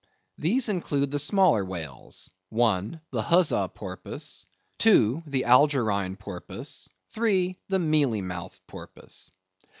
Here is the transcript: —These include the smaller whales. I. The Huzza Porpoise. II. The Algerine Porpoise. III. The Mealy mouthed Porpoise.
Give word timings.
—These 0.39 0.67
include 0.67 1.11
the 1.11 1.19
smaller 1.19 1.63
whales. 1.63 2.31
I. 2.51 2.99
The 3.11 3.21
Huzza 3.21 3.69
Porpoise. 3.71 4.47
II. 4.83 5.21
The 5.27 5.45
Algerine 5.45 6.15
Porpoise. 6.15 6.89
III. 7.15 7.55
The 7.67 7.77
Mealy 7.77 8.21
mouthed 8.23 8.61
Porpoise. 8.65 9.29